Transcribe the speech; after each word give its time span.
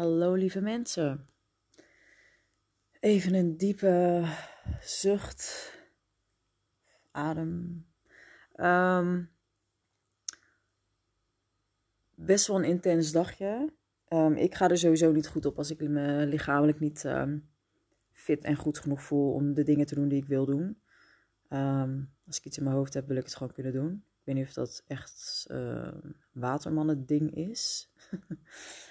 Hallo 0.00 0.34
lieve 0.34 0.60
mensen. 0.60 1.28
Even 3.00 3.34
een 3.34 3.56
diepe 3.56 4.24
zucht. 4.80 5.72
Adem. 7.10 7.86
Ehm, 8.54 9.22
best 12.14 12.46
wel 12.46 12.56
een 12.56 12.64
intens 12.64 13.12
dagje. 13.12 13.72
Ehm, 14.08 14.32
ik 14.32 14.54
ga 14.54 14.70
er 14.70 14.78
sowieso 14.78 15.12
niet 15.12 15.28
goed 15.28 15.46
op 15.46 15.58
als 15.58 15.70
ik 15.70 15.88
me 15.88 16.26
lichamelijk 16.26 16.80
niet 16.80 17.04
ehm, 17.04 17.38
fit 18.12 18.44
en 18.44 18.56
goed 18.56 18.78
genoeg 18.78 19.02
voel 19.02 19.32
om 19.32 19.54
de 19.54 19.62
dingen 19.62 19.86
te 19.86 19.94
doen 19.94 20.08
die 20.08 20.22
ik 20.22 20.28
wil 20.28 20.44
doen. 20.44 20.80
als 22.26 22.38
ik 22.38 22.44
iets 22.44 22.58
in 22.58 22.64
mijn 22.64 22.76
hoofd 22.76 22.94
heb, 22.94 23.06
wil 23.06 23.16
ik 23.16 23.24
het 23.24 23.34
gewoon 23.34 23.52
kunnen 23.52 23.72
doen. 23.72 24.04
Ik 24.20 24.26
weet 24.26 24.34
niet 24.34 24.46
of 24.46 24.52
dat 24.52 24.84
echt 24.86 25.46
uh, 25.50 25.94
watermannen 26.32 27.06
ding 27.06 27.34
is. 27.34 27.90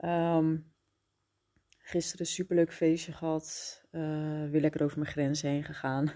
Um, 0.00 0.74
gisteren 1.78 2.20
een 2.20 2.32
superleuk 2.32 2.72
feestje 2.72 3.12
gehad. 3.12 3.80
Uh, 3.90 4.50
weer 4.50 4.60
lekker 4.60 4.82
over 4.82 4.98
mijn 4.98 5.10
grens 5.10 5.42
heen 5.42 5.64
gegaan. 5.64 6.12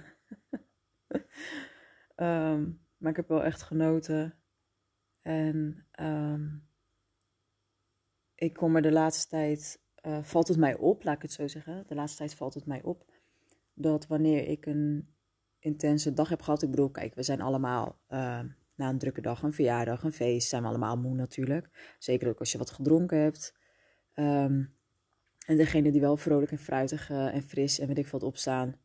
um, 2.16 2.80
maar 2.98 3.10
ik 3.10 3.16
heb 3.16 3.28
wel 3.28 3.44
echt 3.44 3.62
genoten. 3.62 4.38
En 5.20 5.86
um, 6.00 6.68
ik 8.34 8.54
kom 8.54 8.76
er 8.76 8.82
de 8.82 8.92
laatste 8.92 9.28
tijd, 9.28 9.82
uh, 10.06 10.22
valt 10.22 10.48
het 10.48 10.58
mij 10.58 10.76
op, 10.76 11.04
laat 11.04 11.16
ik 11.16 11.22
het 11.22 11.32
zo 11.32 11.48
zeggen. 11.48 11.84
De 11.86 11.94
laatste 11.94 12.18
tijd 12.18 12.34
valt 12.34 12.54
het 12.54 12.66
mij 12.66 12.82
op 12.82 13.12
dat 13.74 14.06
wanneer 14.06 14.48
ik 14.48 14.66
een 14.66 15.14
intense 15.58 16.12
dag 16.12 16.28
heb 16.28 16.42
gehad. 16.42 16.62
Ik 16.62 16.70
bedoel, 16.70 16.90
kijk, 16.90 17.14
we 17.14 17.22
zijn 17.22 17.40
allemaal 17.40 18.00
na 18.80 18.88
een 18.88 18.98
drukke 18.98 19.20
dag, 19.20 19.42
een 19.42 19.52
verjaardag, 19.52 20.02
een 20.02 20.12
feest, 20.12 20.48
zijn 20.48 20.62
we 20.62 20.68
allemaal 20.68 20.96
moe 20.96 21.14
natuurlijk. 21.14 21.96
Zeker 21.98 22.28
ook 22.28 22.38
als 22.38 22.52
je 22.52 22.58
wat 22.58 22.70
gedronken 22.70 23.18
hebt. 23.18 23.59
Um, 24.20 24.74
en 25.46 25.56
degene 25.56 25.90
die 25.90 26.00
wel 26.00 26.16
vrolijk 26.16 26.50
en 26.50 26.58
fruitig 26.58 27.10
uh, 27.10 27.34
en 27.34 27.42
fris 27.42 27.78
en 27.78 27.86
weet 27.86 27.98
ik 27.98 28.06
wat 28.06 28.22
opstaan. 28.22 28.76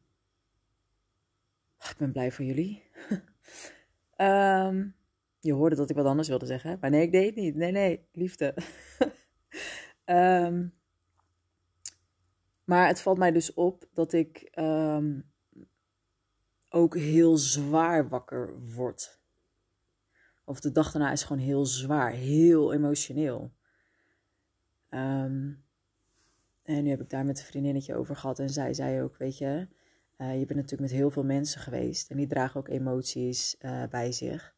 ik 1.79 1.95
ben 1.97 2.11
blij 2.11 2.31
voor 2.31 2.45
jullie. 2.45 2.83
um, 4.17 4.95
je 5.39 5.53
hoorde 5.53 5.75
dat 5.75 5.89
ik 5.89 5.95
wat 5.95 6.05
anders 6.05 6.27
wilde 6.27 6.45
zeggen. 6.45 6.77
Maar 6.81 6.89
nee, 6.89 7.01
ik 7.01 7.11
deed 7.11 7.25
het 7.25 7.35
niet. 7.35 7.55
Nee, 7.55 7.71
nee, 7.71 8.07
liefde. 8.11 8.55
um, 10.05 10.73
maar 12.71 12.87
het 12.87 13.01
valt 13.01 13.17
mij 13.17 13.31
dus 13.31 13.53
op 13.53 13.85
dat 13.93 14.13
ik 14.13 14.51
ook 16.69 16.97
heel 16.97 17.37
zwaar 17.37 18.09
wakker 18.09 18.59
word. 18.75 19.19
Of 20.43 20.59
de 20.59 20.71
dag 20.71 20.91
daarna 20.91 21.11
is 21.11 21.23
gewoon 21.23 21.41
heel 21.41 21.65
zwaar, 21.65 22.11
heel 22.11 22.73
emotioneel. 22.73 23.54
Um, 24.95 25.63
en 26.63 26.83
nu 26.83 26.89
heb 26.89 27.01
ik 27.01 27.09
daar 27.09 27.25
met 27.25 27.39
een 27.39 27.45
vriendinnetje 27.45 27.95
over 27.95 28.15
gehad. 28.15 28.39
En 28.39 28.49
zij 28.49 28.73
zei 28.73 29.01
ook, 29.01 29.17
weet 29.17 29.37
je, 29.37 29.67
uh, 30.17 30.39
je 30.39 30.45
bent 30.45 30.59
natuurlijk 30.59 30.81
met 30.81 30.99
heel 30.99 31.11
veel 31.11 31.23
mensen 31.23 31.61
geweest. 31.61 32.09
En 32.11 32.17
die 32.17 32.27
dragen 32.27 32.59
ook 32.59 32.67
emoties 32.67 33.55
uh, 33.61 33.83
bij 33.89 34.11
zich. 34.11 34.55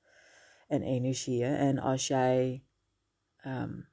En 0.68 0.82
energieën. 0.82 1.56
En 1.56 1.80
als 1.80 2.08
jij, 2.08 2.64
um, 3.46 3.90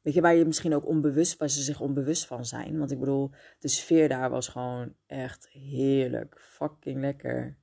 weet 0.00 0.14
je, 0.14 0.20
waar 0.20 0.34
je 0.34 0.44
misschien 0.44 0.74
ook 0.74 0.86
onbewust, 0.86 1.38
waar 1.38 1.48
ze 1.48 1.62
zich 1.62 1.80
onbewust 1.80 2.26
van 2.26 2.44
zijn. 2.44 2.78
Want 2.78 2.90
ik 2.90 2.98
bedoel, 2.98 3.30
de 3.58 3.68
sfeer 3.68 4.08
daar 4.08 4.30
was 4.30 4.48
gewoon 4.48 4.94
echt 5.06 5.48
heerlijk. 5.48 6.40
Fucking 6.40 7.00
lekker. 7.00 7.56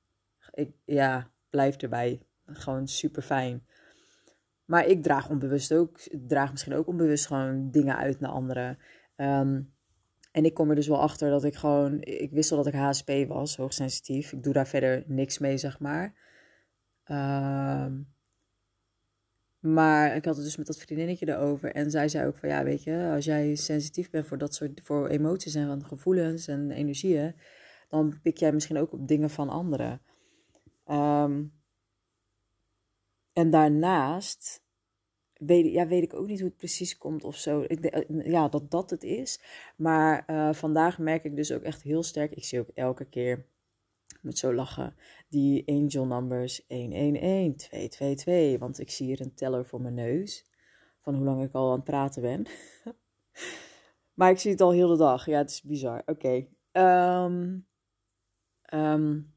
Ik, 0.52 0.72
ja, 0.84 1.30
blijf 1.50 1.76
erbij. 1.76 2.22
Gewoon 2.46 2.88
super 2.88 3.22
fijn. 3.22 3.66
Maar 4.70 4.86
ik 4.86 5.02
draag 5.02 5.28
onbewust 5.28 5.72
ook, 5.72 6.00
draag 6.26 6.50
misschien 6.50 6.74
ook 6.74 6.86
onbewust 6.86 7.26
gewoon 7.26 7.70
dingen 7.70 7.96
uit 7.96 8.20
naar 8.20 8.30
anderen. 8.30 8.78
Um, 9.16 9.74
en 10.32 10.44
ik 10.44 10.54
kom 10.54 10.68
er 10.68 10.74
dus 10.74 10.86
wel 10.86 11.00
achter 11.00 11.30
dat 11.30 11.44
ik 11.44 11.54
gewoon, 11.54 12.00
ik 12.00 12.30
wist 12.30 12.50
al 12.50 12.56
dat 12.56 12.66
ik 12.66 12.74
HSP 12.74 13.10
was, 13.28 13.56
hoogsensitief. 13.56 14.32
Ik 14.32 14.42
doe 14.42 14.52
daar 14.52 14.66
verder 14.66 15.04
niks 15.06 15.38
mee, 15.38 15.58
zeg 15.58 15.80
maar. 15.80 16.14
Um, 17.06 18.08
maar 19.60 20.16
ik 20.16 20.24
had 20.24 20.36
het 20.36 20.44
dus 20.44 20.56
met 20.56 20.66
dat 20.66 20.78
vriendinnetje 20.78 21.28
erover. 21.28 21.72
En 21.72 21.90
zij 21.90 22.08
zei 22.08 22.26
ook 22.26 22.36
van, 22.36 22.48
ja, 22.48 22.64
weet 22.64 22.82
je, 22.82 23.10
als 23.14 23.24
jij 23.24 23.54
sensitief 23.54 24.10
bent 24.10 24.26
voor 24.26 24.38
dat 24.38 24.54
soort, 24.54 24.80
voor 24.84 25.08
emoties 25.08 25.54
en 25.54 25.84
gevoelens 25.84 26.48
en 26.48 26.70
energieën, 26.70 27.34
dan 27.88 28.20
pik 28.22 28.36
jij 28.36 28.52
misschien 28.52 28.78
ook 28.78 28.92
op 28.92 29.08
dingen 29.08 29.30
van 29.30 29.48
anderen. 29.48 30.00
Um, 30.86 31.59
en 33.32 33.50
daarnaast 33.50 34.62
weet, 35.40 35.72
ja, 35.72 35.86
weet 35.86 36.02
ik 36.02 36.14
ook 36.14 36.26
niet 36.26 36.40
hoe 36.40 36.48
het 36.48 36.56
precies 36.56 36.98
komt 36.98 37.24
of 37.24 37.36
zo. 37.36 37.64
Ik, 37.66 37.84
eh, 37.84 38.24
ja, 38.26 38.48
dat 38.48 38.70
dat 38.70 38.90
het 38.90 39.02
is. 39.02 39.40
Maar 39.76 40.24
uh, 40.26 40.52
vandaag 40.52 40.98
merk 40.98 41.24
ik 41.24 41.36
dus 41.36 41.52
ook 41.52 41.62
echt 41.62 41.82
heel 41.82 42.02
sterk. 42.02 42.32
Ik 42.32 42.44
zie 42.44 42.60
ook 42.60 42.70
elke 42.74 43.04
keer, 43.04 43.46
met 44.20 44.38
zo 44.38 44.54
lachen, 44.54 44.96
die 45.28 45.68
angel 45.68 46.06
numbers 46.06 46.64
111, 46.68 47.56
222. 47.56 48.58
Want 48.58 48.80
ik 48.80 48.90
zie 48.90 49.06
hier 49.06 49.20
een 49.20 49.34
teller 49.34 49.66
voor 49.66 49.80
mijn 49.80 49.94
neus. 49.94 50.48
Van 51.00 51.14
hoe 51.14 51.24
lang 51.24 51.42
ik 51.42 51.52
al 51.52 51.68
aan 51.68 51.74
het 51.74 51.84
praten 51.84 52.22
ben. 52.22 52.46
maar 54.18 54.30
ik 54.30 54.38
zie 54.38 54.50
het 54.50 54.60
al 54.60 54.72
heel 54.72 54.88
de 54.88 54.96
dag. 54.96 55.26
Ja, 55.26 55.38
het 55.38 55.50
is 55.50 55.62
bizar. 55.62 56.02
Oké. 56.06 56.46
Um, 56.72 57.66
um, 58.74 59.34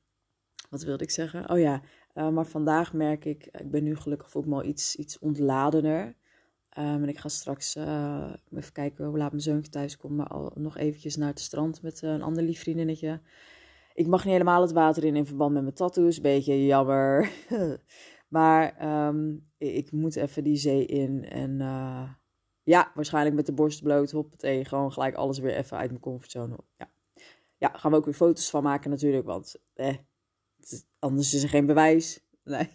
wat 0.70 0.84
wilde 0.84 1.04
ik 1.04 1.10
zeggen? 1.10 1.50
Oh 1.50 1.60
ja, 1.60 1.82
uh, 2.14 2.30
maar 2.30 2.46
vandaag 2.46 2.94
merk 2.94 3.26
ik, 3.26 3.46
ik 3.46 3.72
ben 3.72 3.84
nu 3.84 3.96
gelukkig 3.96 4.36
ook 4.36 4.46
wel 4.46 4.64
iets, 4.64 4.96
iets 4.96 5.20
ontladener. 5.20 6.06
Um, 6.78 7.04
en 7.04 7.10
ik 7.10 7.18
ga 7.18 7.30
straks 7.30 7.76
uh, 7.76 8.34
even 8.52 8.72
kijken 8.72 9.06
hoe 9.06 9.18
laat 9.18 9.32
mijn 9.32 9.44
zoontje 9.44 9.72
thuis 9.72 9.98
komt. 9.98 10.16
Maar 10.16 10.28
al, 10.28 10.52
nog 10.56 10.78
eventjes 10.78 11.16
naar 11.16 11.30
het 11.30 11.40
strand 11.40 11.82
met 11.82 12.02
uh, 12.02 12.10
een 12.12 12.22
ander 12.22 12.44
lief 12.44 12.60
vriendinnetje. 12.60 13.22
Ik 13.94 14.08
mag 14.08 14.24
niet 14.24 14.34
helemaal 14.34 14.62
het 14.62 14.72
water 14.72 15.04
in 15.04 15.16
in 15.16 15.26
verband 15.26 15.54
met 15.54 15.62
mijn 15.62 15.76
tattoos. 15.76 16.22
Beetje 16.22 16.66
jammer. 16.66 17.32
maar 18.28 18.88
um, 19.08 19.50
ik 19.58 19.92
moet 19.92 20.16
even 20.16 20.44
die 20.44 20.56
zee 20.56 20.86
in. 20.86 21.30
En 21.30 21.60
ja, 22.64 22.92
waarschijnlijk 22.96 23.36
met 23.36 23.46
de 23.46 23.54
borst 23.54 23.84
bloot. 23.84 24.12
Hoppatee, 24.12 24.66
gewoon 24.66 24.92
gelijk 24.92 25.16
alles 25.16 25.40
weer 25.40 25.56
even 25.56 25.78
uit 25.78 25.90
mijn 25.90 26.02
comfortzone. 26.02 26.58
Ja. 26.78 26.90
ja, 27.58 27.70
gaan 27.70 27.92
we 27.92 27.98
ook 27.98 28.06
weer 28.06 28.14
foto's 28.14 28.50
van 28.50 28.64
maken 28.64 28.90
natuurlijk. 28.90 29.26
Want 29.26 29.56
eh, 29.74 29.96
Anders 31.04 31.34
is 31.34 31.44
er 31.44 31.50
geen 31.50 31.66
bewijs. 31.66 32.20
Nee. 32.44 32.70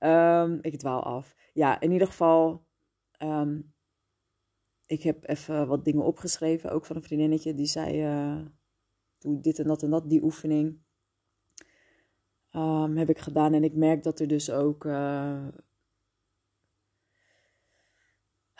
um, 0.00 0.58
ik 0.70 0.78
dwaal 0.78 1.02
af. 1.02 1.34
Ja, 1.52 1.80
in 1.80 1.92
ieder 1.92 2.06
geval. 2.06 2.66
Um, 3.22 3.74
ik 4.86 5.02
heb 5.02 5.28
even 5.28 5.66
wat 5.66 5.84
dingen 5.84 6.04
opgeschreven. 6.04 6.70
Ook 6.70 6.86
van 6.86 6.96
een 6.96 7.02
vriendinnetje. 7.02 7.54
Die 7.54 7.66
zei. 7.66 8.06
Uh, 8.06 8.46
doe 9.18 9.40
dit 9.40 9.58
en 9.58 9.66
dat 9.66 9.82
en 9.82 9.90
dat. 9.90 10.08
Die 10.08 10.22
oefening. 10.22 10.78
Um, 12.52 12.96
heb 12.96 13.08
ik 13.08 13.18
gedaan. 13.18 13.54
En 13.54 13.64
ik 13.64 13.74
merk 13.74 14.02
dat 14.02 14.20
er 14.20 14.28
dus 14.28 14.50
ook. 14.50 14.84
Uh, 14.84 15.46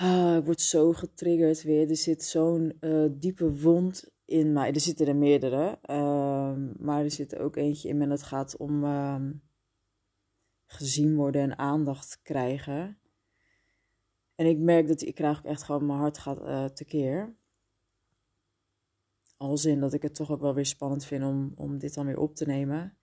uh, 0.03 0.37
ik 0.37 0.45
word 0.45 0.61
zo 0.61 0.93
getriggerd 0.93 1.63
weer. 1.63 1.91
Er 1.91 1.97
zit 1.97 2.25
zo'n 2.25 2.79
diepe 3.19 3.61
wond 3.61 4.16
in 4.27 4.53
mij. 4.53 4.73
Er 4.73 4.81
zitten 4.81 5.07
er 5.07 5.17
meerdere. 5.17 5.79
Um, 5.91 6.75
maar 6.79 7.03
er 7.03 7.11
zit 7.11 7.37
ook 7.37 7.57
eentje 7.57 7.89
in 7.89 8.03
en 8.03 8.11
het 8.11 8.23
gaat 8.23 8.57
om 8.57 8.85
um, 8.85 9.43
gezien 10.67 11.17
worden 11.17 11.43
en 11.43 11.59
aandacht 11.59 12.21
krijgen. 12.23 12.99
En 14.35 14.47
ik 14.47 14.59
merk 14.59 14.89
dat 14.89 15.03
ik 15.03 15.15
krijg 15.15 15.43
echt 15.43 15.63
gewoon 15.63 15.87
mijn 15.87 15.99
hart 15.99 16.19
gaat 16.19 16.41
uh, 16.41 16.65
tekeer. 16.65 17.37
Als 19.37 19.65
in 19.65 19.81
dat 19.81 19.93
ik 19.93 20.03
het 20.03 20.15
toch 20.15 20.31
ook 20.31 20.41
wel 20.41 20.55
weer 20.55 20.67
spannend 20.67 21.05
vind 21.05 21.25
om, 21.25 21.53
om 21.57 21.79
dit 21.79 21.95
dan 21.95 22.07
weer 22.07 22.19
op 22.19 22.35
te 22.35 22.47
nemen. 22.47 22.99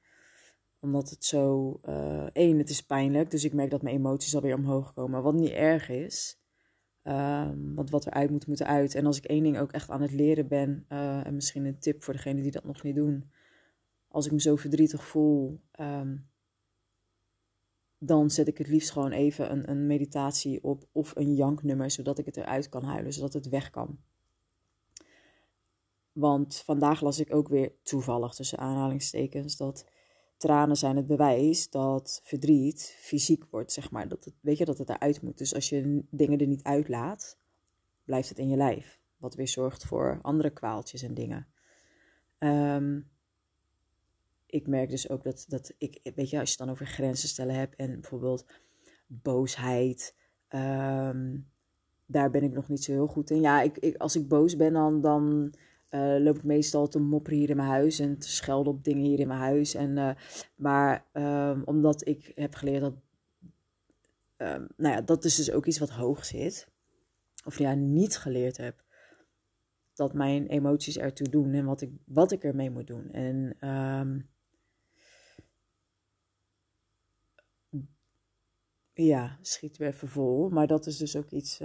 Omdat 0.79 1.09
het 1.09 1.25
zo. 1.25 1.79
Uh, 1.83 2.27
één, 2.33 2.57
het 2.57 2.69
is 2.69 2.85
pijnlijk. 2.85 3.31
Dus 3.31 3.43
ik 3.43 3.53
merk 3.53 3.69
dat 3.69 3.81
mijn 3.81 3.95
emoties 3.95 4.35
alweer 4.35 4.55
omhoog 4.55 4.93
komen. 4.93 5.23
Wat 5.23 5.33
niet 5.33 5.49
erg 5.49 5.89
is. 5.89 6.42
Um, 7.07 7.75
want 7.75 7.89
wat 7.89 8.05
eruit 8.05 8.29
moet, 8.29 8.47
moet 8.47 8.59
eruit. 8.59 8.95
En 8.95 9.05
als 9.05 9.17
ik 9.17 9.25
één 9.25 9.43
ding 9.43 9.59
ook 9.59 9.71
echt 9.71 9.89
aan 9.89 10.01
het 10.01 10.11
leren 10.11 10.47
ben, 10.47 10.85
uh, 10.89 11.25
en 11.25 11.35
misschien 11.35 11.65
een 11.65 11.79
tip 11.79 12.03
voor 12.03 12.13
degenen 12.13 12.41
die 12.41 12.51
dat 12.51 12.63
nog 12.63 12.83
niet 12.83 12.95
doen. 12.95 13.31
Als 14.07 14.25
ik 14.25 14.31
me 14.31 14.41
zo 14.41 14.55
verdrietig 14.55 15.07
voel, 15.07 15.61
um, 15.79 16.27
dan 17.97 18.29
zet 18.29 18.47
ik 18.47 18.57
het 18.57 18.67
liefst 18.67 18.91
gewoon 18.91 19.11
even 19.11 19.51
een, 19.51 19.69
een 19.69 19.87
meditatie 19.87 20.63
op 20.63 20.87
of 20.91 21.15
een 21.15 21.35
janknummer, 21.35 21.91
zodat 21.91 22.19
ik 22.19 22.25
het 22.25 22.37
eruit 22.37 22.69
kan 22.69 22.83
huilen, 22.83 23.13
zodat 23.13 23.33
het 23.33 23.49
weg 23.49 23.69
kan. 23.69 23.97
Want 26.11 26.55
vandaag 26.55 27.01
las 27.01 27.19
ik 27.19 27.35
ook 27.35 27.47
weer 27.47 27.71
toevallig 27.81 28.33
tussen 28.33 28.57
aanhalingstekens 28.57 29.57
dat 29.57 29.85
tranen 30.43 30.75
zijn 30.75 30.95
het 30.95 31.07
bewijs 31.07 31.69
dat 31.69 32.21
verdriet 32.23 32.95
fysiek 32.99 33.43
wordt, 33.49 33.71
zeg 33.71 33.91
maar. 33.91 34.07
Dat 34.07 34.25
het, 34.25 34.33
weet 34.41 34.57
je, 34.57 34.65
dat 34.65 34.77
het 34.77 34.89
eruit 34.89 35.21
moet. 35.21 35.37
Dus 35.37 35.53
als 35.55 35.69
je 35.69 36.03
dingen 36.09 36.39
er 36.39 36.47
niet 36.47 36.63
uitlaat, 36.63 37.37
blijft 38.05 38.29
het 38.29 38.39
in 38.39 38.49
je 38.49 38.55
lijf. 38.55 38.99
Wat 39.17 39.35
weer 39.35 39.47
zorgt 39.47 39.85
voor 39.85 40.19
andere 40.21 40.49
kwaaltjes 40.49 41.01
en 41.01 41.13
dingen. 41.13 41.47
Um, 42.39 43.09
ik 44.45 44.67
merk 44.67 44.89
dus 44.89 45.09
ook 45.09 45.23
dat, 45.23 45.45
dat 45.47 45.73
ik, 45.77 45.99
weet 46.15 46.29
je, 46.29 46.39
als 46.39 46.49
je 46.49 46.55
het 46.55 46.57
dan 46.57 46.69
over 46.69 46.85
grenzen 46.85 47.29
stellen 47.29 47.55
hebt 47.55 47.75
en 47.75 47.91
bijvoorbeeld 47.91 48.45
boosheid, 49.07 50.15
um, 50.49 51.49
daar 52.05 52.29
ben 52.29 52.43
ik 52.43 52.53
nog 52.53 52.69
niet 52.69 52.83
zo 52.83 52.91
heel 52.91 53.07
goed 53.07 53.29
in. 53.29 53.41
Ja, 53.41 53.61
ik, 53.61 53.95
als 53.97 54.15
ik 54.15 54.27
boos 54.27 54.55
ben, 54.55 54.73
dan, 54.73 55.01
dan 55.01 55.53
uh, 55.93 56.15
loop 56.19 56.37
ik 56.37 56.43
meestal 56.43 56.87
te 56.87 56.99
mopperen 56.99 57.39
hier 57.39 57.49
in 57.49 57.55
mijn 57.55 57.69
huis 57.69 57.99
en 57.99 58.17
te 58.17 58.29
schelden 58.29 58.73
op 58.73 58.83
dingen 58.83 59.03
hier 59.03 59.19
in 59.19 59.27
mijn 59.27 59.39
huis. 59.39 59.73
En, 59.73 59.97
uh, 59.97 60.15
maar 60.55 61.05
um, 61.13 61.63
omdat 61.65 62.07
ik 62.07 62.31
heb 62.35 62.55
geleerd 62.55 62.81
dat, 62.81 62.95
um, 64.37 64.67
nou 64.77 64.95
ja, 64.95 65.01
dat 65.01 65.25
is 65.25 65.35
dus 65.35 65.51
ook 65.51 65.65
iets 65.65 65.79
wat 65.79 65.89
hoog 65.89 66.25
zit. 66.25 66.71
Of 67.45 67.57
ja, 67.57 67.73
niet 67.73 68.17
geleerd 68.17 68.57
heb. 68.57 68.83
Dat 69.93 70.13
mijn 70.13 70.47
emoties 70.47 70.97
ertoe 70.97 71.29
doen 71.29 71.53
en 71.53 71.65
wat 71.65 71.81
ik, 71.81 71.91
wat 72.05 72.31
ik 72.31 72.43
ermee 72.43 72.69
moet 72.69 72.87
doen. 72.87 73.11
En 73.11 73.69
um, 73.69 74.29
ja, 78.93 79.37
schiet 79.41 79.77
weer 79.77 79.87
even 79.87 80.07
vol. 80.07 80.49
Maar 80.49 80.67
dat 80.67 80.85
is 80.85 80.97
dus 80.97 81.15
ook 81.15 81.29
iets 81.29 81.59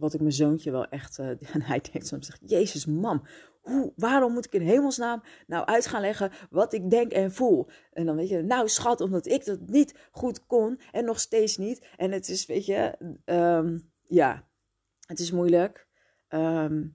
wat 0.00 0.14
ik 0.14 0.20
mijn 0.20 0.32
zoontje 0.32 0.70
wel 0.70 0.86
echt. 0.88 1.18
Uh, 1.18 1.28
en 1.54 1.62
hij 1.62 1.80
denkt 1.92 2.06
soms: 2.06 2.26
zegt, 2.26 2.40
Jezus, 2.46 2.86
mam, 2.86 3.22
hoe, 3.60 3.92
waarom 3.96 4.32
moet 4.32 4.46
ik 4.46 4.52
in 4.52 4.66
hemelsnaam 4.66 5.22
nou 5.46 5.66
uit 5.66 5.86
gaan 5.86 6.00
leggen 6.00 6.30
wat 6.50 6.72
ik 6.72 6.90
denk 6.90 7.12
en 7.12 7.32
voel? 7.32 7.68
En 7.92 8.06
dan 8.06 8.16
weet 8.16 8.28
je, 8.28 8.42
nou 8.42 8.68
schat, 8.68 9.00
omdat 9.00 9.26
ik 9.26 9.44
dat 9.44 9.60
niet 9.66 10.08
goed 10.10 10.46
kon 10.46 10.80
en 10.92 11.04
nog 11.04 11.20
steeds 11.20 11.56
niet. 11.56 11.86
En 11.96 12.12
het 12.12 12.28
is, 12.28 12.46
weet 12.46 12.66
je, 12.66 12.96
um, 13.24 13.90
ja, 14.02 14.48
het 15.06 15.18
is 15.18 15.30
moeilijk. 15.30 15.88
Um, 16.28 16.94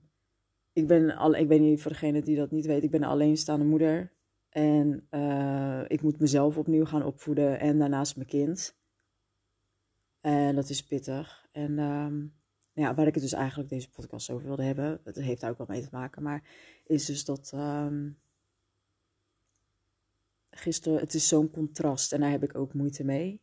ik 0.72 0.86
ben 0.86 1.16
al, 1.16 1.34
ik 1.34 1.48
weet 1.48 1.60
niet 1.60 1.82
voor 1.82 1.90
degene 1.90 2.22
die 2.22 2.36
dat 2.36 2.50
niet 2.50 2.66
weet, 2.66 2.82
ik 2.82 2.90
ben 2.90 3.02
een 3.02 3.08
alleenstaande 3.08 3.64
moeder. 3.64 4.14
En 4.48 5.06
uh, 5.10 5.82
ik 5.86 6.02
moet 6.02 6.20
mezelf 6.20 6.56
opnieuw 6.56 6.84
gaan 6.84 7.04
opvoeden 7.04 7.60
en 7.60 7.78
daarnaast 7.78 8.16
mijn 8.16 8.28
kind. 8.28 8.78
En 10.20 10.54
dat 10.54 10.68
is 10.68 10.86
pittig. 10.86 11.46
En 11.52 11.78
um, 11.78 12.35
ja, 12.76 12.94
waar 12.94 13.06
ik 13.06 13.14
het 13.14 13.22
dus 13.22 13.32
eigenlijk 13.32 13.68
deze 13.68 13.90
podcast 13.90 14.30
over 14.30 14.46
wilde 14.46 14.62
hebben, 14.62 15.00
het 15.04 15.16
heeft 15.16 15.40
daar 15.40 15.50
ook 15.50 15.58
wel 15.58 15.66
mee 15.70 15.82
te 15.82 15.88
maken, 15.90 16.22
maar 16.22 16.42
is 16.84 17.04
dus 17.04 17.24
dat 17.24 17.52
um, 17.54 18.18
gisteren, 20.50 20.98
het 21.00 21.14
is 21.14 21.28
zo'n 21.28 21.50
contrast 21.50 22.12
en 22.12 22.20
daar 22.20 22.30
heb 22.30 22.42
ik 22.42 22.54
ook 22.54 22.74
moeite 22.74 23.04
mee. 23.04 23.40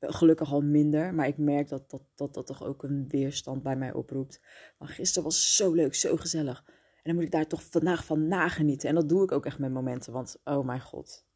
Gelukkig 0.00 0.52
al 0.52 0.60
minder, 0.60 1.14
maar 1.14 1.26
ik 1.26 1.38
merk 1.38 1.68
dat 1.68 1.90
dat, 1.90 2.02
dat, 2.14 2.34
dat 2.34 2.46
toch 2.46 2.64
ook 2.64 2.82
een 2.82 3.08
weerstand 3.08 3.62
bij 3.62 3.76
mij 3.76 3.92
oproept. 3.92 4.40
Maar 4.78 4.88
gisteren 4.88 5.24
was 5.24 5.56
zo 5.56 5.72
leuk, 5.72 5.94
zo 5.94 6.16
gezellig. 6.16 6.64
En 6.66 7.02
dan 7.02 7.14
moet 7.14 7.24
ik 7.24 7.30
daar 7.30 7.46
toch 7.46 7.62
vandaag 7.62 8.04
van 8.04 8.28
nagenieten. 8.28 8.88
En 8.88 8.94
dat 8.94 9.08
doe 9.08 9.22
ik 9.22 9.32
ook 9.32 9.46
echt 9.46 9.58
met 9.58 9.72
momenten, 9.72 10.12
want 10.12 10.40
oh 10.44 10.66
mijn 10.66 10.80
god. 10.80 11.26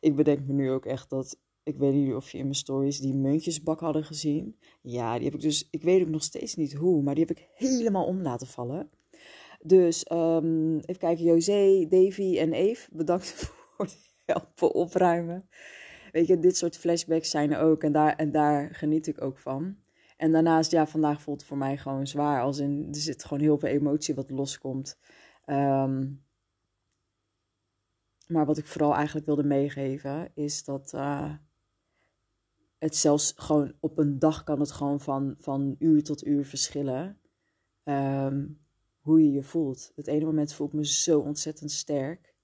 Ik 0.00 0.16
bedenk 0.16 0.46
me 0.46 0.52
nu 0.52 0.70
ook 0.70 0.86
echt 0.86 1.10
dat 1.10 1.38
ik 1.66 1.78
weet 1.78 1.92
niet 1.92 2.14
of 2.14 2.30
je 2.30 2.38
in 2.38 2.44
mijn 2.44 2.54
stories 2.54 3.00
die 3.00 3.14
muntjesbak 3.14 3.80
hadden 3.80 4.04
gezien. 4.04 4.58
Ja, 4.80 5.14
die 5.14 5.24
heb 5.24 5.34
ik 5.34 5.40
dus, 5.40 5.68
ik 5.70 5.82
weet 5.82 6.02
ook 6.02 6.08
nog 6.08 6.22
steeds 6.22 6.54
niet 6.54 6.72
hoe, 6.72 7.02
maar 7.02 7.14
die 7.14 7.24
heb 7.26 7.36
ik 7.36 7.48
helemaal 7.54 8.04
om 8.04 8.22
laten 8.22 8.46
vallen. 8.46 8.90
Dus 9.62 10.10
um, 10.12 10.78
even 10.78 10.98
kijken, 10.98 11.24
José, 11.24 11.86
Davy 11.88 12.38
en 12.38 12.52
Eve, 12.52 12.88
bedankt 12.92 13.26
voor 13.34 13.84
het 13.84 14.14
helpen 14.24 14.74
opruimen. 14.74 15.48
Weet 16.12 16.26
je, 16.26 16.38
dit 16.38 16.56
soort 16.56 16.76
flashbacks 16.76 17.30
zijn 17.30 17.52
er 17.52 17.60
ook 17.60 17.82
en 17.82 17.92
daar, 17.92 18.16
en 18.16 18.32
daar 18.32 18.74
geniet 18.74 19.06
ik 19.06 19.22
ook 19.22 19.38
van. 19.38 19.76
En 20.16 20.32
daarnaast, 20.32 20.70
ja, 20.70 20.86
vandaag 20.86 21.22
voelt 21.22 21.38
het 21.38 21.48
voor 21.48 21.58
mij 21.58 21.78
gewoon 21.78 22.06
zwaar. 22.06 22.42
Als 22.42 22.58
in, 22.58 22.86
er 22.90 23.00
zit 23.00 23.24
gewoon 23.24 23.42
heel 23.42 23.58
veel 23.58 23.68
emotie 23.68 24.14
wat 24.14 24.30
loskomt. 24.30 24.98
Um, 25.46 26.24
maar 28.26 28.46
wat 28.46 28.58
ik 28.58 28.66
vooral 28.66 28.94
eigenlijk 28.94 29.26
wilde 29.26 29.44
meegeven, 29.44 30.30
is 30.34 30.64
dat... 30.64 30.92
Uh, 30.94 31.32
het 32.78 32.96
zelfs 32.96 33.32
gewoon 33.36 33.72
op 33.80 33.98
een 33.98 34.18
dag 34.18 34.44
kan 34.44 34.60
het 34.60 34.72
gewoon 34.72 35.00
van, 35.00 35.34
van 35.38 35.76
uur 35.78 36.02
tot 36.02 36.26
uur 36.26 36.44
verschillen. 36.44 37.20
Um, 37.84 38.64
hoe 39.06 39.22
je 39.22 39.30
je 39.30 39.42
voelt. 39.42 39.92
Het 39.94 40.06
ene 40.06 40.24
moment 40.24 40.52
voel 40.52 40.66
ik 40.66 40.72
me 40.72 40.86
zo 40.86 41.20
ontzettend 41.20 41.70
sterk. 41.70 42.34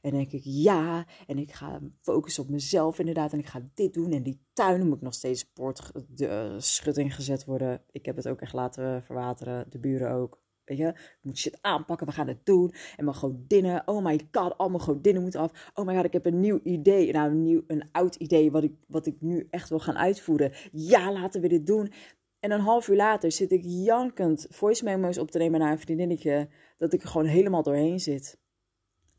En 0.00 0.10
denk 0.10 0.32
ik, 0.32 0.40
ja, 0.44 1.06
en 1.26 1.38
ik 1.38 1.52
ga 1.52 1.80
focussen 2.00 2.42
op 2.42 2.48
mezelf 2.48 2.98
inderdaad. 2.98 3.32
En 3.32 3.38
ik 3.38 3.46
ga 3.46 3.68
dit 3.74 3.94
doen. 3.94 4.12
En 4.12 4.22
die 4.22 4.40
tuinen 4.52 4.88
moet 4.88 5.00
nog 5.00 5.14
steeds 5.14 5.44
poort, 5.44 5.92
de, 6.08 6.26
uh, 6.26 6.60
schutting 6.60 7.14
gezet 7.14 7.44
worden. 7.44 7.82
Ik 7.90 8.06
heb 8.06 8.16
het 8.16 8.28
ook 8.28 8.40
echt 8.40 8.52
laten 8.52 9.02
verwateren. 9.02 9.66
De 9.70 9.78
buren 9.78 10.10
ook. 10.12 10.41
Weet 10.64 10.78
je, 10.78 10.86
ik 10.86 11.18
moet 11.22 11.38
shit 11.38 11.58
aanpakken, 11.60 12.06
we 12.06 12.12
gaan 12.12 12.28
het 12.28 12.46
doen. 12.46 12.74
En 12.96 13.04
mijn 13.04 13.16
godinnen, 13.16 13.82
oh 13.88 14.04
my 14.04 14.20
god, 14.30 14.58
al 14.58 14.68
mijn 14.68 14.82
godinnen 14.82 15.22
moeten 15.22 15.40
af. 15.40 15.70
Oh 15.74 15.86
my 15.86 15.94
god, 15.94 16.04
ik 16.04 16.12
heb 16.12 16.26
een 16.26 16.40
nieuw 16.40 16.60
idee. 16.62 17.12
Nou, 17.12 17.30
een, 17.30 17.42
nieuw, 17.42 17.62
een 17.66 17.88
oud 17.92 18.14
idee 18.14 18.50
wat 18.50 18.62
ik, 18.62 18.72
wat 18.86 19.06
ik 19.06 19.16
nu 19.20 19.46
echt 19.50 19.68
wil 19.68 19.78
gaan 19.78 19.98
uitvoeren. 19.98 20.52
Ja, 20.72 21.12
laten 21.12 21.40
we 21.40 21.48
dit 21.48 21.66
doen. 21.66 21.92
En 22.40 22.50
een 22.50 22.60
half 22.60 22.88
uur 22.88 22.96
later 22.96 23.32
zit 23.32 23.52
ik 23.52 23.62
jankend 23.64 24.46
voice 24.50 24.84
memo's 24.84 25.18
op 25.18 25.30
te 25.30 25.38
nemen 25.38 25.60
naar 25.60 25.72
een 25.72 25.80
vriendinnetje. 25.80 26.48
Dat 26.78 26.92
ik 26.92 27.02
er 27.02 27.08
gewoon 27.08 27.26
helemaal 27.26 27.62
doorheen 27.62 28.00
zit. 28.00 28.40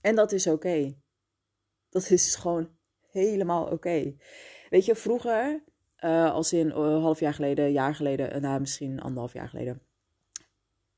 En 0.02 0.16
dat 0.16 0.32
is 0.32 0.48
oké. 0.48 0.96
Dat 1.90 2.10
is 2.10 2.36
gewoon 2.36 2.70
helemaal 3.12 3.66
oké. 3.66 4.16
Weet 4.70 4.86
je, 4.86 4.96
vroeger, 4.96 5.64
uh, 6.00 6.32
als 6.32 6.54
in 6.54 6.70
een 6.70 6.96
uh, 6.96 7.02
half 7.02 7.20
jaar 7.20 7.34
geleden, 7.34 7.72
jaar 7.72 7.96
geleden, 7.96 8.36
uh, 8.36 8.42
nou 8.42 8.60
misschien 8.60 9.02
anderhalf 9.02 9.34
jaar 9.34 9.50
geleden 9.50 9.82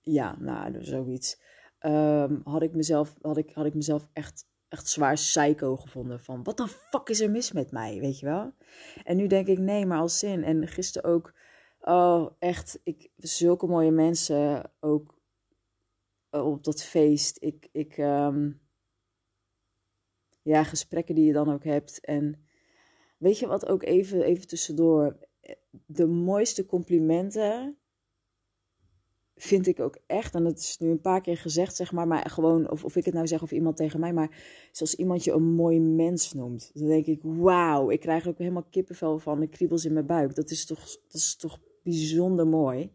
ja, 0.05 0.35
nou, 0.39 0.83
zoiets. 0.83 1.41
Um, 1.79 2.41
had, 2.43 2.61
ik 2.61 2.75
mezelf, 2.75 3.15
had, 3.21 3.37
ik, 3.37 3.51
had 3.53 3.65
ik 3.65 3.73
mezelf 3.73 4.07
echt, 4.13 4.47
echt 4.67 4.87
zwaar 4.87 5.13
psycho 5.13 5.75
gevonden. 5.75 6.19
Van, 6.19 6.43
wat 6.43 6.57
de 6.57 6.67
fuck 6.67 7.09
is 7.09 7.21
er 7.21 7.31
mis 7.31 7.51
met 7.51 7.71
mij, 7.71 7.99
weet 7.99 8.19
je 8.19 8.25
wel? 8.25 8.53
En 9.03 9.17
nu 9.17 9.27
denk 9.27 9.47
ik, 9.47 9.57
nee, 9.57 9.85
maar 9.85 9.99
als 9.99 10.19
zin. 10.19 10.43
En 10.43 10.67
gisteren 10.67 11.11
ook, 11.11 11.33
oh, 11.79 12.31
echt, 12.39 12.79
ik, 12.83 13.11
zulke 13.15 13.67
mooie 13.67 13.91
mensen 13.91 14.71
ook 14.79 15.19
op 16.29 16.63
dat 16.63 16.83
feest. 16.83 17.37
Ik, 17.39 17.69
ik 17.71 17.97
um, 17.97 18.61
ja, 20.41 20.63
gesprekken 20.63 21.15
die 21.15 21.25
je 21.25 21.33
dan 21.33 21.53
ook 21.53 21.63
hebt. 21.63 21.99
En 21.99 22.47
weet 23.17 23.39
je 23.39 23.47
wat 23.47 23.67
ook 23.67 23.83
even, 23.83 24.21
even 24.21 24.47
tussendoor, 24.47 25.17
de 25.85 26.05
mooiste 26.05 26.65
complimenten 26.65 27.77
vind 29.35 29.67
ik 29.67 29.79
ook 29.79 29.97
echt, 30.05 30.35
en 30.35 30.43
dat 30.43 30.57
is 30.57 30.77
nu 30.77 30.89
een 30.89 31.01
paar 31.01 31.21
keer 31.21 31.37
gezegd, 31.37 31.75
zeg 31.75 31.91
maar, 31.91 32.07
maar 32.07 32.29
gewoon, 32.29 32.69
of, 32.69 32.83
of 32.83 32.95
ik 32.95 33.05
het 33.05 33.13
nou 33.13 33.27
zeg 33.27 33.41
of 33.41 33.51
iemand 33.51 33.77
tegen 33.77 33.99
mij, 33.99 34.13
maar 34.13 34.69
zoals 34.71 34.95
iemand 34.95 35.23
je 35.23 35.31
een 35.31 35.53
mooi 35.53 35.79
mens 35.79 36.33
noemt, 36.33 36.71
dan 36.73 36.87
denk 36.87 37.05
ik, 37.05 37.19
wauw, 37.23 37.89
ik 37.89 37.99
krijg 37.99 38.23
er 38.23 38.29
ook 38.29 38.37
helemaal 38.37 38.67
kippenvel 38.69 39.19
van, 39.19 39.39
de 39.39 39.47
kriebels 39.47 39.85
in 39.85 39.93
mijn 39.93 40.05
buik. 40.05 40.35
Dat 40.35 40.49
is 40.49 40.65
toch, 40.65 40.79
dat 40.79 41.13
is 41.13 41.35
toch 41.35 41.59
bijzonder 41.83 42.47
mooi. 42.47 42.91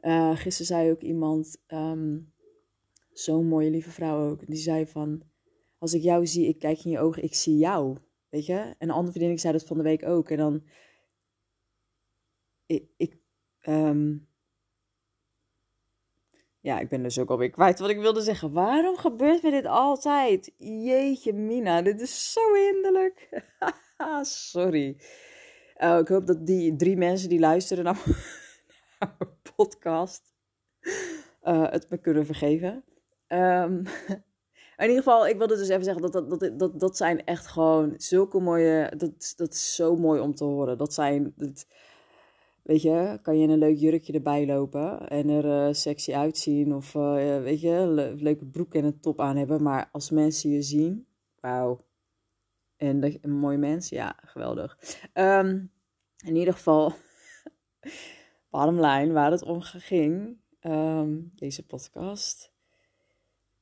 Uh, 0.00 0.36
gisteren 0.36 0.66
zei 0.66 0.90
ook 0.90 1.00
iemand, 1.00 1.62
um, 1.68 2.32
zo'n 3.12 3.46
mooie 3.46 3.70
lieve 3.70 3.90
vrouw 3.90 4.30
ook, 4.30 4.46
die 4.46 4.56
zei 4.56 4.86
van, 4.86 5.22
als 5.78 5.94
ik 5.94 6.02
jou 6.02 6.26
zie, 6.26 6.48
ik 6.48 6.58
kijk 6.58 6.84
in 6.84 6.90
je 6.90 6.98
ogen, 6.98 7.22
ik 7.22 7.34
zie 7.34 7.56
jou, 7.56 7.96
weet 8.28 8.46
je. 8.46 8.54
En 8.54 8.74
een 8.78 8.90
andere 8.90 9.12
vriendin, 9.12 9.34
ik 9.34 9.40
zei 9.40 9.52
dat 9.52 9.64
van 9.64 9.76
de 9.76 9.82
week 9.82 10.06
ook, 10.06 10.30
en 10.30 10.36
dan, 10.36 10.62
ik, 12.66 12.88
ik 12.96 13.16
um, 13.68 14.26
ja, 16.66 16.78
ik 16.78 16.88
ben 16.88 17.02
dus 17.02 17.18
ook 17.18 17.30
alweer 17.30 17.50
kwijt 17.50 17.78
wat 17.78 17.90
ik 17.90 17.98
wilde 17.98 18.20
zeggen. 18.20 18.52
Waarom 18.52 18.96
gebeurt 18.96 19.42
me 19.42 19.50
dit 19.50 19.66
altijd? 19.66 20.52
Jeetje, 20.56 21.32
Mina, 21.32 21.82
dit 21.82 22.00
is 22.00 22.32
zo 22.32 22.54
hinderlijk. 22.54 23.42
Sorry. 24.22 24.96
Uh, 25.78 25.98
ik 25.98 26.08
hoop 26.08 26.26
dat 26.26 26.46
die 26.46 26.76
drie 26.76 26.96
mensen 26.96 27.28
die 27.28 27.38
luisteren 27.38 27.84
naar, 27.84 28.02
mijn 28.98 29.30
podcast 29.56 30.32
uh, 31.42 31.70
het 31.70 31.90
me 31.90 31.98
kunnen 31.98 32.26
vergeven. 32.26 32.84
Um, 33.28 33.82
in 34.76 34.88
ieder 34.88 34.96
geval, 34.96 35.28
ik 35.28 35.38
wilde 35.38 35.56
dus 35.56 35.68
even 35.68 35.84
zeggen 35.84 36.02
dat 36.02 36.12
dat, 36.12 36.40
dat, 36.40 36.58
dat, 36.58 36.80
dat 36.80 36.96
zijn 36.96 37.24
echt 37.24 37.46
gewoon 37.46 37.94
zulke 37.96 38.40
mooie. 38.40 38.92
Dat, 38.96 39.32
dat 39.36 39.52
is 39.54 39.74
zo 39.74 39.96
mooi 39.96 40.20
om 40.20 40.34
te 40.34 40.44
horen. 40.44 40.78
Dat 40.78 40.94
zijn. 40.94 41.32
Dat, 41.36 41.66
Weet 42.66 42.82
je, 42.82 43.18
kan 43.22 43.38
je 43.38 43.48
een 43.48 43.58
leuk 43.58 43.78
jurkje 43.78 44.12
erbij 44.12 44.46
lopen 44.46 45.08
en 45.08 45.28
er 45.28 45.44
uh, 45.44 45.72
sexy 45.72 46.14
uitzien 46.14 46.74
of 46.74 46.94
uh, 46.94 47.42
weet 47.42 47.60
je, 47.60 47.70
le 47.70 48.14
leuke 48.18 48.44
broek 48.44 48.74
en 48.74 48.84
een 48.84 49.00
top 49.00 49.20
aan 49.20 49.36
hebben. 49.36 49.62
Maar 49.62 49.88
als 49.92 50.10
mensen 50.10 50.50
je 50.50 50.62
zien, 50.62 51.06
wauw. 51.40 51.84
En 52.76 53.18
een 53.22 53.38
mooi 53.38 53.56
mens, 53.56 53.88
ja, 53.88 54.16
geweldig. 54.24 54.78
Um, 55.14 55.70
in 56.24 56.36
ieder 56.36 56.54
geval, 56.54 56.92
bottom 58.50 58.80
line, 58.80 59.12
waar 59.12 59.30
het 59.30 59.42
om 59.42 59.60
ging, 59.60 60.36
um, 60.60 61.32
deze 61.34 61.66
podcast, 61.66 62.52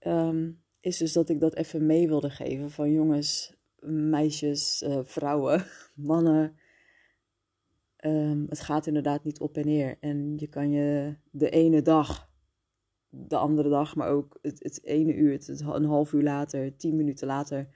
um, 0.01 0.63
is 0.81 0.97
dus 0.97 1.13
dat 1.13 1.29
ik 1.29 1.41
dat 1.41 1.55
even 1.55 1.87
mee 1.87 2.09
wilde 2.09 2.31
geven 2.31 2.71
van 2.71 2.93
jongens, 2.93 3.55
meisjes, 3.81 4.83
uh, 4.83 4.99
vrouwen, 5.03 5.65
mannen 5.95 6.57
Um, 8.07 8.47
het 8.49 8.61
gaat 8.61 8.87
inderdaad 8.87 9.25
niet 9.25 9.41
op 9.41 9.57
en 9.57 9.67
neer. 9.67 9.97
En 10.01 10.35
je 10.37 10.47
kan 10.47 10.71
je 10.71 11.17
de 11.31 11.51
ene 11.51 11.83
dag, 11.83 12.31
de 13.09 13.37
andere 13.37 13.69
dag, 13.69 13.97
maar 13.97 14.09
ook 14.09 14.39
het, 14.43 14.63
het 14.63 14.85
ene 14.85 15.15
uur, 15.15 15.33
het, 15.33 15.49
een 15.61 15.85
half 15.85 16.13
uur 16.13 16.23
later, 16.23 16.77
tien 16.77 16.97
minuten 16.97 17.27
later, 17.27 17.69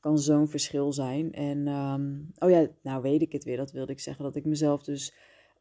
kan 0.00 0.18
zo'n 0.18 0.48
verschil 0.48 0.92
zijn. 0.92 1.32
En 1.32 1.66
um, 1.66 2.30
oh 2.38 2.50
ja, 2.50 2.68
nou 2.82 3.02
weet 3.02 3.22
ik 3.22 3.32
het 3.32 3.44
weer. 3.44 3.56
Dat 3.56 3.72
wilde 3.72 3.92
ik 3.92 4.00
zeggen. 4.00 4.24
Dat 4.24 4.36
ik 4.36 4.44
mezelf 4.44 4.82
dus 4.82 5.14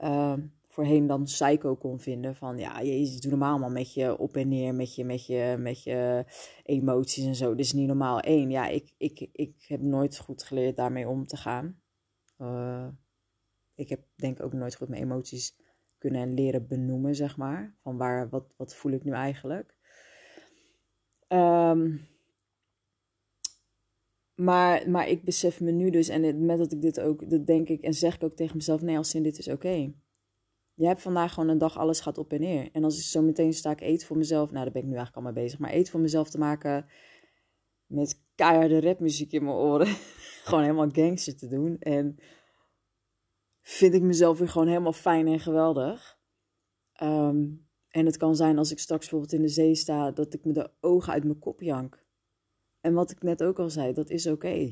um, 0.04 0.54
voorheen 0.68 1.08
dan 1.08 1.24
psycho 1.24 1.76
kon 1.76 2.00
vinden. 2.00 2.36
Van 2.36 2.58
ja, 2.58 2.84
jezus, 2.84 3.22
doe 3.22 3.32
normaal 3.32 3.60
man 3.60 3.74
met 3.74 3.94
je 3.94 4.18
op 4.18 4.36
en 4.36 4.48
neer, 4.48 4.76
met 4.76 4.96
je, 4.96 5.06
met 5.06 5.26
je, 5.26 5.56
met 5.60 5.84
je 5.84 6.26
emoties 6.64 7.26
en 7.26 7.36
zo. 7.36 7.56
Dit 7.56 7.66
is 7.66 7.74
niet 7.74 7.88
normaal. 7.88 8.20
Eén, 8.22 8.50
ja, 8.50 8.68
ik, 8.68 8.94
ik, 8.98 9.30
ik 9.32 9.66
heb 9.68 9.82
nooit 9.82 10.18
goed 10.18 10.44
geleerd 10.44 10.76
daarmee 10.78 11.08
om 11.08 11.28
te 11.28 11.38
gaan. 11.38 11.80
Uh, 12.42 12.88
ik 13.76 13.90
heb 13.90 14.04
denk 14.16 14.38
ik 14.38 14.46
ook 14.46 14.54
nooit 14.54 14.76
goed 14.76 14.90
mijn 14.90 15.04
emoties 15.04 15.56
kunnen 15.98 16.34
leren 16.34 16.68
benoemen, 16.68 17.16
zeg 17.16 17.38
maar. 17.38 17.76
Van 17.82 17.98
waar, 17.98 18.30
wat, 18.30 18.54
wat 18.58 18.76
voel 18.76 18.92
ik 18.92 19.04
nu 19.04 19.12
eigenlijk? 19.12 19.76
Um, 21.28 22.08
maar, 24.36 24.90
maar 24.90 25.10
ik 25.10 25.24
besef 25.24 25.62
me 25.62 25.72
nu 25.72 25.90
dus, 25.90 26.08
en 26.08 26.46
met 26.46 26.58
dat 26.58 26.72
ik 26.72 26.82
dit 26.82 27.00
ook, 27.00 27.30
dat 27.30 27.46
denk 27.48 27.70
ik 27.70 27.82
en 27.82 27.94
zeg 27.94 28.16
ik 28.16 28.24
ook 28.24 28.36
tegen 28.36 28.56
mezelf, 28.56 28.82
nee, 28.82 28.98
als 28.98 29.16
in 29.16 29.24
dit 29.24 29.38
is 29.38 29.48
oké. 29.48 29.94
Je 30.74 30.88
hebt 30.88 31.02
vandaag 31.02 31.34
gewoon 31.34 31.50
een 31.50 31.58
dag, 31.58 31.78
alles 31.78 32.00
gaat 32.00 32.18
op 32.18 32.34
en 32.34 32.40
neer. 32.40 32.70
En 32.72 32.84
als 32.84 32.98
ik 32.98 33.04
zo 33.04 33.22
meteen 33.22 33.54
sta 33.54 33.72
ik 33.72 33.82
eten 33.82 34.08
voor 34.08 34.18
mezelf, 34.18 34.52
nou 34.52 34.64
daar 34.64 34.74
ben 34.74 34.82
ik 34.82 34.88
nu 34.88 34.96
eigenlijk 34.96 35.26
al 35.26 35.34
mee 35.34 35.44
bezig, 35.44 35.60
maar 35.60 35.70
eten 35.70 35.92
voor 35.92 36.00
mezelf 36.00 36.30
te 36.30 36.38
maken 36.38 36.86
met 37.86 38.22
keiharde 38.36 38.82
rapmuziek 38.82 39.32
in 39.32 39.44
mijn 39.44 39.56
oren. 39.56 39.88
gewoon 40.46 40.64
helemaal 40.64 40.90
gangster 40.92 41.36
te 41.38 41.48
doen. 41.48 41.78
En 41.80 42.18
vind 43.68 43.94
ik 43.94 44.02
mezelf 44.02 44.38
weer 44.38 44.50
gewoon 44.50 44.68
helemaal 44.68 44.94
fijn 44.94 45.28
en 45.28 45.40
geweldig. 45.40 46.20
Ehm, 46.94 47.46
en 47.90 48.06
het 48.06 48.18
kan 48.18 48.36
zijn 48.36 48.58
als 48.58 48.72
ik 48.72 48.80
straks 48.80 49.02
bijvoorbeeld 49.02 49.34
in 49.34 49.42
de 49.42 49.48
zee 49.48 49.76
sta, 49.76 50.12
dat 50.12 50.34
ik 50.34 50.46
me 50.46 50.54
de 50.54 50.72
ogen 50.80 51.14
uit 51.14 51.24
mijn 51.24 51.40
kop 51.40 51.62
jank. 51.62 52.06
En 52.82 52.94
wat 52.94 53.12
ik 53.12 53.24
net 53.24 53.44
ook 53.44 53.60
al 53.60 53.70
zei, 53.70 53.94
dat 53.94 54.10
is 54.10 54.28
oké. 54.28 54.70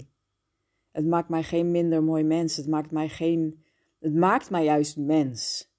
Het 0.91 1.05
maakt 1.05 1.29
mij 1.29 1.43
geen 1.43 1.71
minder 1.71 2.03
mooi 2.03 2.23
mens. 2.23 2.55
Het 2.55 2.67
maakt 2.67 2.91
mij 2.91 3.09
geen. 3.09 3.63
Het 3.99 4.13
maakt 4.13 4.49
mij 4.49 4.63
juist 4.63 4.97
mens. 4.97 5.71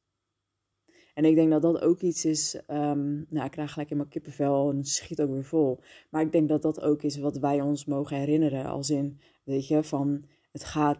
En 1.14 1.24
ik 1.24 1.34
denk 1.34 1.50
dat 1.50 1.62
dat 1.62 1.80
ook 1.80 2.00
iets 2.00 2.24
is. 2.24 2.54
Um, 2.54 3.26
nou, 3.28 3.44
ik 3.44 3.50
krijg 3.50 3.72
gelijk 3.72 3.90
in 3.90 3.96
mijn 3.96 4.08
kippenvel 4.08 4.70
en 4.70 4.84
schiet 4.84 5.20
ook 5.20 5.30
weer 5.30 5.44
vol. 5.44 5.80
Maar 6.10 6.22
ik 6.22 6.32
denk 6.32 6.48
dat 6.48 6.62
dat 6.62 6.80
ook 6.80 7.02
is 7.02 7.16
wat 7.16 7.38
wij 7.38 7.60
ons 7.60 7.84
mogen 7.84 8.16
herinneren. 8.16 8.64
Als 8.64 8.90
in, 8.90 9.20
weet 9.44 9.68
je, 9.68 9.82
van 9.82 10.24
het 10.52 10.64
gaat, 10.64 10.98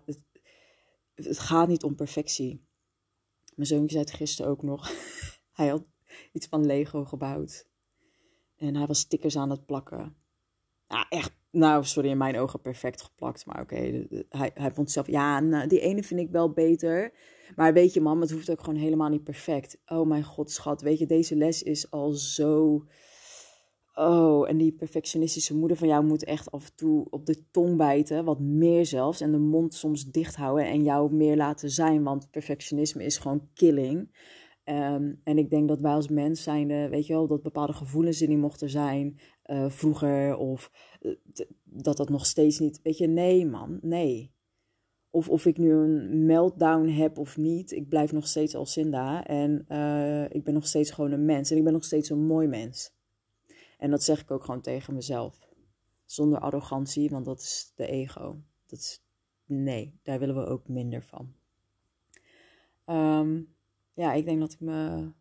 het 1.14 1.38
gaat 1.38 1.68
niet 1.68 1.82
om 1.82 1.94
perfectie. 1.94 2.66
Mijn 3.54 3.68
zoontje 3.68 3.96
zei 3.96 4.04
het 4.04 4.14
gisteren 4.14 4.50
ook 4.50 4.62
nog. 4.62 4.90
hij 5.58 5.68
had 5.68 5.84
iets 6.32 6.46
van 6.46 6.66
Lego 6.66 7.04
gebouwd. 7.04 7.66
En 8.56 8.76
hij 8.76 8.86
was 8.86 8.98
stickers 8.98 9.36
aan 9.36 9.50
het 9.50 9.66
plakken. 9.66 10.16
Ja, 10.88 11.06
echt, 11.08 11.32
nou, 11.50 11.84
sorry, 11.84 12.10
in 12.10 12.16
mijn 12.16 12.38
ogen 12.38 12.60
perfect 12.60 13.02
geplakt. 13.02 13.46
Maar 13.46 13.60
oké, 13.60 14.06
hij, 14.28 14.50
hij 14.54 14.72
vond 14.72 14.90
zelf, 14.90 15.06
ja, 15.06 15.40
nou, 15.40 15.68
die 15.68 15.80
ene 15.80 16.02
vind 16.02 16.20
ik 16.20 16.30
wel 16.30 16.52
beter. 16.52 17.12
Maar 17.56 17.72
weet 17.72 17.92
je, 17.92 18.00
mam, 18.00 18.20
het 18.20 18.30
hoeft 18.30 18.50
ook 18.50 18.60
gewoon 18.60 18.80
helemaal 18.80 19.08
niet 19.08 19.24
perfect. 19.24 19.78
Oh 19.86 20.06
mijn 20.06 20.24
god, 20.24 20.50
schat, 20.50 20.82
weet 20.82 20.98
je, 20.98 21.06
deze 21.06 21.36
les 21.36 21.62
is 21.62 21.90
al 21.90 22.10
zo... 22.10 22.84
Oh, 23.94 24.48
en 24.48 24.56
die 24.56 24.72
perfectionistische 24.72 25.56
moeder 25.56 25.76
van 25.76 25.88
jou 25.88 26.04
moet 26.04 26.24
echt 26.24 26.50
af 26.50 26.64
en 26.64 26.74
toe 26.74 27.06
op 27.10 27.26
de 27.26 27.50
tong 27.50 27.76
bijten, 27.76 28.24
wat 28.24 28.40
meer 28.40 28.86
zelfs, 28.86 29.20
en 29.20 29.32
de 29.32 29.38
mond 29.38 29.74
soms 29.74 30.04
dicht 30.10 30.36
houden 30.36 30.66
en 30.66 30.82
jou 30.82 31.12
meer 31.12 31.36
laten 31.36 31.70
zijn, 31.70 32.02
want 32.02 32.30
perfectionisme 32.30 33.04
is 33.04 33.16
gewoon 33.16 33.48
killing. 33.54 34.10
Ehm, 34.64 35.12
en 35.24 35.38
ik 35.38 35.50
denk 35.50 35.68
dat 35.68 35.80
wij 35.80 35.92
als 35.92 36.08
mens 36.08 36.42
zijn, 36.42 36.90
weet 36.90 37.06
je 37.06 37.12
wel, 37.12 37.26
dat 37.26 37.42
bepaalde 37.42 37.72
gevoelens 37.72 38.18
die 38.18 38.36
mochten 38.36 38.70
zijn 38.70 39.18
uh, 39.46 39.70
vroeger. 39.70 40.36
Of 40.36 40.70
uh, 41.00 41.14
dat 41.64 41.96
dat 41.96 42.08
nog 42.08 42.26
steeds 42.26 42.58
niet. 42.58 42.80
Weet 42.82 42.98
je, 42.98 43.06
nee 43.06 43.46
man, 43.46 43.78
nee. 43.82 44.32
Of, 45.10 45.28
of 45.28 45.46
ik 45.46 45.58
nu 45.58 45.72
een 45.72 46.26
meltdown 46.26 46.88
heb 46.88 47.18
of 47.18 47.36
niet, 47.36 47.72
ik 47.72 47.88
blijf 47.88 48.12
nog 48.12 48.26
steeds 48.26 48.54
Alcinda. 48.54 49.24
En 49.26 49.64
uh, 49.68 50.24
ik 50.24 50.44
ben 50.44 50.54
nog 50.54 50.66
steeds 50.66 50.90
gewoon 50.90 51.12
een 51.12 51.24
mens. 51.24 51.50
En 51.50 51.56
ik 51.56 51.64
ben 51.64 51.72
nog 51.72 51.84
steeds 51.84 52.10
een 52.10 52.26
mooi 52.26 52.48
mens. 52.48 52.93
En 53.78 53.90
dat 53.90 54.02
zeg 54.02 54.20
ik 54.20 54.30
ook 54.30 54.44
gewoon 54.44 54.60
tegen 54.60 54.94
mezelf. 54.94 55.48
Zonder 56.04 56.38
arrogantie, 56.38 57.10
want 57.10 57.24
dat 57.24 57.40
is 57.40 57.72
de 57.74 57.86
ego. 57.86 58.40
Dat 58.66 58.78
is, 58.78 59.02
nee, 59.44 59.98
daar 60.02 60.18
willen 60.18 60.34
we 60.34 60.46
ook 60.46 60.68
minder 60.68 61.02
van. 61.02 61.34
Um, 62.86 63.54
ja, 63.94 64.12
ik 64.12 64.24
denk 64.24 64.40
dat 64.40 64.52
ik 64.52 64.60
mijn 64.60 65.14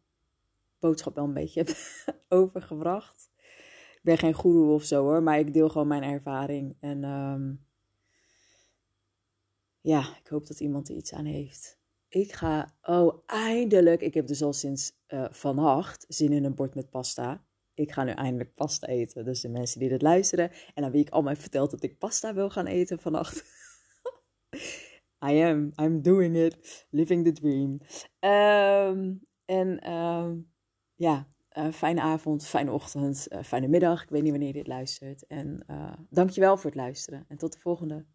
boodschap 0.79 1.15
wel 1.15 1.23
een 1.23 1.33
beetje 1.33 1.63
heb 1.63 1.75
overgebracht. 2.39 3.31
Ik 3.93 3.99
ben 4.01 4.17
geen 4.17 4.33
goeroe 4.33 4.73
of 4.73 4.83
zo 4.83 5.03
hoor, 5.03 5.23
maar 5.23 5.39
ik 5.39 5.53
deel 5.53 5.69
gewoon 5.69 5.87
mijn 5.87 6.03
ervaring. 6.03 6.75
En 6.79 7.03
um, 7.03 7.65
ja, 9.81 10.17
ik 10.17 10.27
hoop 10.27 10.47
dat 10.47 10.59
iemand 10.59 10.89
er 10.89 10.95
iets 10.95 11.13
aan 11.13 11.25
heeft. 11.25 11.79
Ik 12.07 12.31
ga, 12.31 12.73
oh 12.81 13.23
eindelijk, 13.25 14.01
ik 14.01 14.13
heb 14.13 14.27
dus 14.27 14.41
al 14.41 14.53
sinds 14.53 14.93
uh, 15.07 15.25
vannacht 15.31 16.05
zin 16.07 16.31
in 16.31 16.43
een 16.43 16.55
bord 16.55 16.75
met 16.75 16.89
pasta. 16.89 17.43
Ik 17.73 17.91
ga 17.91 18.03
nu 18.03 18.11
eindelijk 18.11 18.53
pasta 18.53 18.87
eten. 18.87 19.25
Dus 19.25 19.41
de 19.41 19.49
mensen 19.49 19.79
die 19.79 19.89
dit 19.89 20.01
luisteren 20.01 20.51
en 20.73 20.83
aan 20.83 20.91
wie 20.91 21.01
ik 21.01 21.09
allemaal 21.09 21.31
heb 21.31 21.41
verteld 21.41 21.71
dat 21.71 21.83
ik 21.83 21.97
pasta 21.97 22.33
wil 22.33 22.49
gaan 22.49 22.67
eten 22.67 22.99
vannacht. 22.99 23.43
I 25.29 25.41
am. 25.41 25.71
I'm 25.81 26.01
doing 26.01 26.35
it. 26.35 26.87
Living 26.89 27.25
the 27.25 27.31
dream. 27.31 27.79
Um, 28.19 29.21
en 29.45 29.91
um, 29.91 30.51
ja, 30.95 31.27
uh, 31.57 31.71
fijne 31.71 32.01
avond, 32.01 32.45
fijne 32.45 32.71
ochtend, 32.71 33.27
uh, 33.29 33.43
fijne 33.43 33.67
middag. 33.67 34.03
Ik 34.03 34.09
weet 34.09 34.21
niet 34.21 34.31
wanneer 34.31 34.47
je 34.47 34.53
dit 34.53 34.67
luistert. 34.67 35.27
En 35.27 35.63
uh, 35.69 35.93
dankjewel 36.09 36.57
voor 36.57 36.69
het 36.69 36.79
luisteren. 36.79 37.25
En 37.27 37.37
tot 37.37 37.53
de 37.53 37.59
volgende. 37.59 38.05